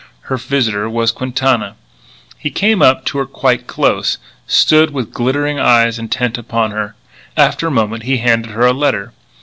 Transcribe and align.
Her 0.21 0.37
visitor 0.37 0.89
was 0.89 1.11
Quintana. 1.11 1.75
He 2.35 2.49
came 2.49 2.81
up 2.81 3.05
to 3.05 3.19
her 3.19 3.25
quite 3.27 3.67
close, 3.67 4.17
stood 4.47 4.89
with 4.89 5.13
glittering 5.13 5.59
eyes 5.59 5.99
intent 5.99 6.39
upon 6.39 6.71
her. 6.71 6.95
After 7.37 7.67
a 7.67 7.71
moment 7.71 8.01
he 8.01 8.17
handed 8.17 8.49
her 8.49 8.65
a 8.65 8.73
letter. 8.73 9.13